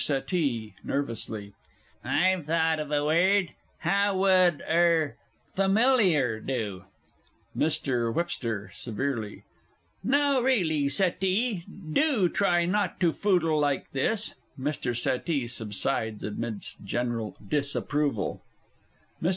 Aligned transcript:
SETTEE. 0.00 0.74
I've 2.04 2.46
thought 2.46 2.78
of 2.78 2.92
a 2.92 3.04
word. 3.04 3.48
How 3.78 4.16
would 4.18 4.60
er 4.70 5.16
"Familiar" 5.52 6.38
do? 6.38 6.84
MR. 7.56 8.14
WH. 8.14 8.72
(severely). 8.76 9.42
Now, 10.04 10.40
really, 10.40 10.88
Settee, 10.88 11.64
do 11.66 12.28
try 12.28 12.64
not 12.64 13.00
to 13.00 13.10
footle 13.10 13.58
like 13.58 13.90
this! 13.90 14.36
[MR. 14.56 14.96
SETTEE 14.96 15.48
subsides 15.48 16.22
amidst 16.22 16.84
general 16.84 17.34
disapproval. 17.48 18.44
MR. 19.20 19.36